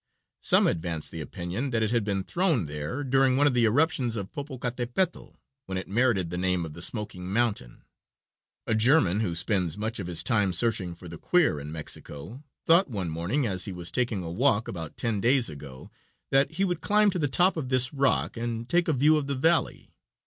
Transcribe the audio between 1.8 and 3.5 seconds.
it had been thrown there during one